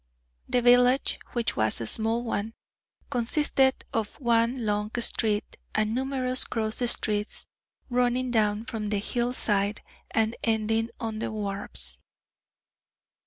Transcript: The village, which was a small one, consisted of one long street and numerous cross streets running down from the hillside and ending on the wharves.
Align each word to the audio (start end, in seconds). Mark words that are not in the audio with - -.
The 0.49 0.63
village, 0.63 1.19
which 1.33 1.55
was 1.55 1.79
a 1.79 1.85
small 1.85 2.23
one, 2.23 2.55
consisted 3.11 3.85
of 3.93 4.19
one 4.19 4.65
long 4.65 4.89
street 4.99 5.57
and 5.75 5.93
numerous 5.93 6.43
cross 6.43 6.79
streets 6.89 7.45
running 7.87 8.31
down 8.31 8.65
from 8.65 8.89
the 8.89 8.97
hillside 8.97 9.83
and 10.09 10.35
ending 10.43 10.89
on 10.99 11.19
the 11.19 11.31
wharves. 11.31 11.99